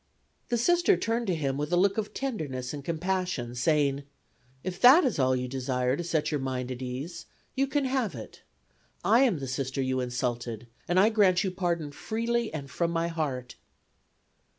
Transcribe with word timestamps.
The 0.49 0.57
Sister 0.57 0.97
turned 0.97 1.27
to 1.27 1.35
him 1.35 1.57
with 1.57 1.71
a 1.71 1.77
look 1.77 1.99
of 1.99 2.11
tenderness 2.11 2.73
and 2.73 2.83
compassion, 2.83 3.53
saying: 3.53 4.01
"If 4.63 4.81
that 4.81 5.05
is 5.05 5.19
all 5.19 5.35
you 5.35 5.47
desire 5.47 5.95
to 5.95 6.03
set 6.03 6.31
your 6.31 6.39
mind 6.39 6.71
at 6.71 6.81
ease, 6.81 7.27
you 7.53 7.67
can 7.67 7.85
have 7.85 8.15
it. 8.15 8.41
I 9.05 9.19
am 9.19 9.37
the 9.37 9.47
Sister 9.47 9.79
you 9.79 9.99
insulted 9.99 10.65
and 10.87 10.99
I 10.99 11.09
grant 11.09 11.43
you 11.43 11.51
pardon 11.51 11.91
freely 11.91 12.51
and 12.51 12.67
from 12.67 12.89
my 12.89 13.09
heart." 13.09 13.57